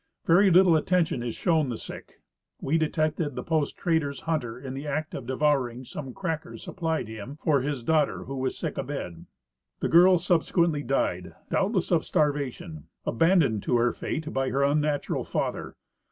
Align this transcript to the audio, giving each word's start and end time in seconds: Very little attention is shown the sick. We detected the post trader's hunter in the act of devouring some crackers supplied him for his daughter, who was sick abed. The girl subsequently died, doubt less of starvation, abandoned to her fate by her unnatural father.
Very 0.25 0.49
little 0.49 0.75
attention 0.75 1.21
is 1.21 1.35
shown 1.35 1.69
the 1.69 1.77
sick. 1.77 2.21
We 2.59 2.79
detected 2.79 3.35
the 3.35 3.43
post 3.43 3.77
trader's 3.77 4.21
hunter 4.21 4.59
in 4.59 4.73
the 4.73 4.87
act 4.87 5.13
of 5.13 5.27
devouring 5.27 5.85
some 5.85 6.11
crackers 6.11 6.63
supplied 6.63 7.07
him 7.07 7.37
for 7.43 7.61
his 7.61 7.83
daughter, 7.83 8.23
who 8.23 8.37
was 8.37 8.57
sick 8.57 8.79
abed. 8.79 9.27
The 9.79 9.89
girl 9.89 10.17
subsequently 10.17 10.81
died, 10.81 11.35
doubt 11.51 11.73
less 11.73 11.91
of 11.91 12.03
starvation, 12.03 12.85
abandoned 13.05 13.61
to 13.61 13.77
her 13.77 13.91
fate 13.91 14.33
by 14.33 14.49
her 14.49 14.63
unnatural 14.63 15.23
father. 15.23 15.75